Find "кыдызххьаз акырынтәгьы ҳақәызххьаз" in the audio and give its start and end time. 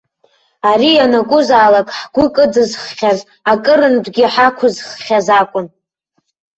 2.35-5.27